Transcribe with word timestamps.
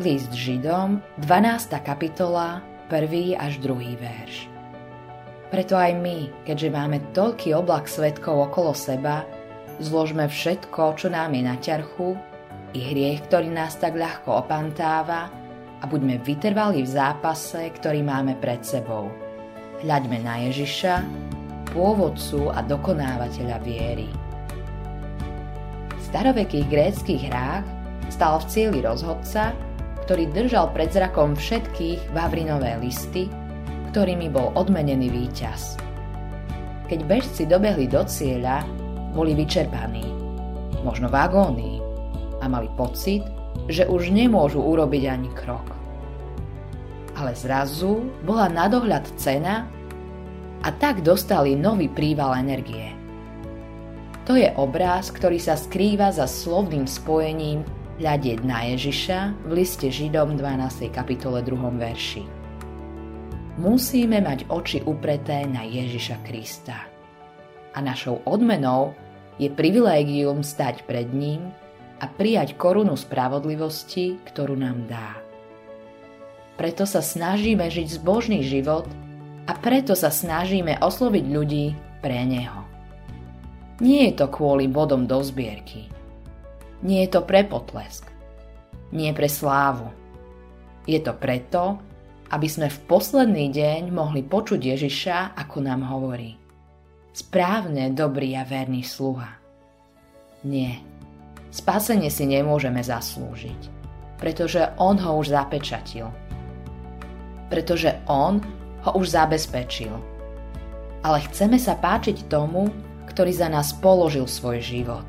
List 0.00 0.32
Židom, 0.32 1.04
12. 1.28 1.76
kapitola, 1.84 2.64
1. 2.88 3.36
až 3.36 3.60
2. 3.60 4.00
verš. 4.00 4.48
Preto 5.52 5.76
aj 5.76 5.92
my, 5.92 6.32
keďže 6.48 6.72
máme 6.72 7.04
toľký 7.12 7.52
oblak 7.52 7.84
svetkov 7.84 8.48
okolo 8.48 8.72
seba, 8.72 9.28
zložme 9.76 10.24
všetko, 10.24 10.96
čo 10.96 11.12
nám 11.12 11.36
je 11.36 11.42
na 11.44 11.52
ťarchu, 11.60 12.16
i 12.72 12.80
hriech, 12.80 13.28
ktorý 13.28 13.52
nás 13.52 13.76
tak 13.76 13.92
ľahko 13.92 14.40
opantáva 14.40 15.28
a 15.80 15.84
buďme 15.84 16.16
vytrvali 16.24 16.80
v 16.80 16.92
zápase, 16.96 17.68
ktorý 17.68 18.00
máme 18.00 18.40
pred 18.40 18.64
sebou. 18.64 19.12
Hľaďme 19.84 20.24
na 20.24 20.48
Ježiša, 20.48 21.04
pôvodcu 21.76 22.48
a 22.48 22.64
dokonávateľa 22.64 23.56
viery. 23.60 24.08
V 25.92 26.00
starovekých 26.08 26.66
gréckých 26.72 27.28
hrách 27.28 27.68
stal 28.08 28.40
v 28.40 28.48
cieli 28.48 28.80
rozhodca, 28.80 29.52
ktorý 30.10 30.26
držal 30.34 30.74
pred 30.74 30.90
zrakom 30.90 31.38
všetkých 31.38 32.10
vavrinové 32.10 32.82
listy, 32.82 33.30
ktorými 33.94 34.26
bol 34.26 34.50
odmenený 34.58 35.06
víťaz. 35.06 35.78
Keď 36.90 37.06
bežci 37.06 37.46
dobehli 37.46 37.86
do 37.86 38.02
cieľa, 38.02 38.66
boli 39.14 39.38
vyčerpaní, 39.38 40.02
možno 40.82 41.06
v 41.06 41.14
agónii, 41.14 41.78
a 42.42 42.50
mali 42.50 42.66
pocit, 42.74 43.22
že 43.70 43.86
už 43.86 44.10
nemôžu 44.10 44.58
urobiť 44.58 45.06
ani 45.06 45.30
krok. 45.30 45.62
Ale 47.14 47.30
zrazu 47.38 48.02
bola 48.26 48.50
nadohľad 48.50 49.06
cena 49.14 49.70
a 50.66 50.74
tak 50.74 51.06
dostali 51.06 51.54
nový 51.54 51.86
príval 51.86 52.34
energie. 52.34 52.90
To 54.26 54.34
je 54.34 54.50
obráz, 54.58 55.14
ktorý 55.14 55.38
sa 55.38 55.54
skrýva 55.54 56.10
za 56.10 56.26
slovným 56.26 56.90
spojením 56.90 57.62
hľadieť 58.00 58.40
na 58.48 58.64
Ježiša 58.72 59.44
v 59.44 59.50
liste 59.60 59.92
Židom 59.92 60.40
12. 60.40 60.88
kapitole 60.88 61.44
2. 61.44 61.52
verši 61.76 62.40
musíme 63.60 64.24
mať 64.24 64.48
oči 64.48 64.80
upreté 64.88 65.44
na 65.44 65.68
Ježiša 65.68 66.24
Krista. 66.24 66.88
A 67.76 67.78
našou 67.84 68.24
odmenou 68.24 68.96
je 69.36 69.52
privilégium 69.52 70.40
stať 70.40 70.88
pred 70.88 71.12
ním 71.12 71.52
a 72.00 72.08
prijať 72.08 72.56
korunu 72.56 72.96
spravodlivosti, 72.96 74.16
ktorú 74.24 74.56
nám 74.56 74.88
dá. 74.88 75.20
Preto 76.56 76.88
sa 76.88 77.04
snažíme 77.04 77.68
žiť 77.68 78.00
zbožný 78.00 78.40
život 78.40 78.88
a 79.44 79.52
preto 79.52 79.92
sa 79.92 80.08
snažíme 80.08 80.80
osloviť 80.80 81.24
ľudí 81.28 81.66
pre 82.00 82.24
Neho. 82.24 82.64
Nie 83.84 84.08
je 84.08 84.24
to 84.24 84.26
kvôli 84.32 84.72
bodom 84.72 85.04
do 85.04 85.20
zbierky. 85.20 85.99
Nie 86.80 87.04
je 87.04 87.10
to 87.12 87.20
pre 87.24 87.44
potlesk. 87.44 88.08
Nie 88.90 89.12
pre 89.12 89.28
slávu. 89.28 89.92
Je 90.88 90.96
to 90.98 91.12
preto, 91.12 91.76
aby 92.30 92.46
sme 92.46 92.70
v 92.70 92.78
posledný 92.88 93.52
deň 93.52 93.92
mohli 93.92 94.24
počuť 94.24 94.58
Ježiša, 94.58 95.36
ako 95.36 95.56
nám 95.60 95.84
hovorí. 95.86 96.40
Správne, 97.10 97.90
dobrý 97.90 98.38
a 98.38 98.46
verný 98.46 98.86
sluha. 98.86 99.34
Nie. 100.46 100.80
Spásenie 101.50 102.08
si 102.08 102.24
nemôžeme 102.24 102.78
zaslúžiť, 102.80 103.60
pretože 104.16 104.70
On 104.78 104.94
ho 104.94 105.18
už 105.18 105.34
zapečatil. 105.34 106.06
Pretože 107.50 107.98
On 108.06 108.38
ho 108.86 108.90
už 108.94 109.10
zabezpečil. 109.10 109.90
Ale 111.02 111.18
chceme 111.28 111.58
sa 111.58 111.74
páčiť 111.74 112.30
tomu, 112.30 112.70
ktorý 113.10 113.34
za 113.34 113.50
nás 113.50 113.74
položil 113.74 114.30
svoj 114.30 114.62
život. 114.62 115.04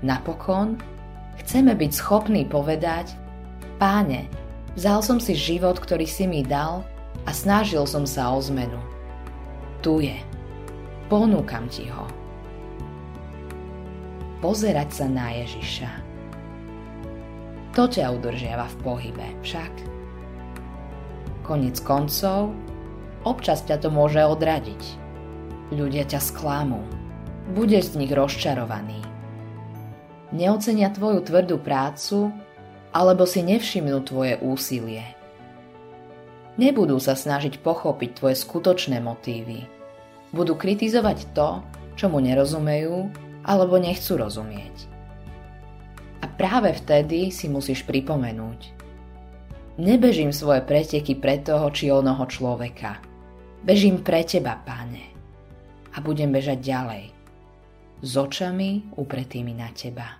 Napokon 0.00 0.80
chceme 1.40 1.76
byť 1.76 1.90
schopní 1.92 2.48
povedať, 2.48 3.16
Páne, 3.80 4.28
Vzal 4.78 5.02
som 5.02 5.18
si 5.18 5.34
život, 5.34 5.82
ktorý 5.82 6.06
si 6.06 6.30
mi 6.30 6.46
dal 6.46 6.86
a 7.26 7.30
snažil 7.34 7.82
som 7.90 8.06
sa 8.06 8.30
o 8.30 8.38
zmenu. 8.38 8.78
Tu 9.82 10.06
je. 10.06 10.18
Ponúkam 11.10 11.66
ti 11.66 11.90
ho. 11.90 12.06
Pozerať 14.38 14.88
sa 14.94 15.06
na 15.10 15.34
Ježiša. 15.42 15.90
To 17.74 17.84
ťa 17.90 18.14
udržiava 18.14 18.66
v 18.70 18.76
pohybe, 18.80 19.26
však. 19.42 19.72
Konec 21.42 21.82
koncov, 21.82 22.54
občas 23.26 23.66
ťa 23.66 23.82
to 23.82 23.88
môže 23.90 24.22
odradiť. 24.22 24.82
Ľudia 25.74 26.06
ťa 26.06 26.20
sklámu. 26.22 26.78
Budeš 27.58 27.98
z 27.98 28.06
nich 28.06 28.12
rozčarovaný. 28.14 29.09
Neocenia 30.30 30.94
tvoju 30.94 31.26
tvrdú 31.26 31.58
prácu 31.58 32.30
alebo 32.94 33.26
si 33.26 33.42
nevšimnú 33.42 33.98
tvoje 34.06 34.38
úsilie. 34.38 35.02
Nebudú 36.54 37.02
sa 37.02 37.18
snažiť 37.18 37.58
pochopiť 37.58 38.20
tvoje 38.22 38.36
skutočné 38.38 39.02
motívy. 39.02 39.66
Budú 40.30 40.54
kritizovať 40.54 41.34
to, 41.34 41.66
čo 41.98 42.06
mu 42.06 42.22
nerozumejú 42.22 43.10
alebo 43.42 43.74
nechcú 43.82 44.22
rozumieť. 44.22 44.86
A 46.22 46.30
práve 46.30 46.76
vtedy 46.78 47.34
si 47.34 47.50
musíš 47.50 47.82
pripomenúť. 47.82 48.76
Nebežím 49.80 50.30
svoje 50.30 50.60
preteky 50.62 51.16
pre 51.16 51.40
toho 51.40 51.72
či 51.72 51.88
onoho 51.88 52.28
človeka. 52.28 53.00
Bežím 53.64 54.04
pre 54.04 54.22
teba, 54.22 54.60
páne. 54.62 55.10
A 55.96 56.04
budem 56.04 56.30
bežať 56.30 56.60
ďalej. 56.60 57.04
S 58.04 58.12
očami 58.14 58.94
upretými 58.94 59.56
na 59.56 59.72
teba. 59.72 60.19